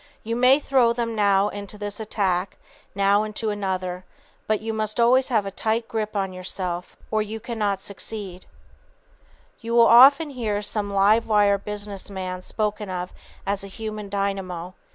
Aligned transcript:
You 0.23 0.35
may 0.35 0.59
throw 0.59 0.93
them 0.93 1.13
now 1.13 1.49
into 1.49 1.77
this 1.77 1.99
attack, 1.99 2.57
now 2.95 3.21
into 3.21 3.51
another; 3.51 4.03
but 4.47 4.59
you 4.59 4.73
must 4.73 4.99
always 4.99 5.29
have 5.29 5.45
a 5.45 5.51
tight 5.51 5.87
grip 5.87 6.15
on 6.15 6.33
yourself, 6.33 6.97
or 7.11 7.21
you 7.21 7.39
cannot 7.39 7.81
succeed. 7.81 8.47
[Sidenote: 8.49 8.49
The 8.49 9.61
Human 9.61 9.75
Dynamo] 9.75 9.75
You 9.75 9.75
will 9.79 9.91
often 10.01 10.29
hear 10.31 10.61
some 10.63 10.91
"live 10.91 11.27
wire" 11.27 11.59
business 11.59 12.09
man 12.09 12.41
spoken 12.41 12.89
of 12.89 13.13
as 13.45 13.63
a 13.63 13.67
"human 13.67 14.09
dynamo." 14.09 14.73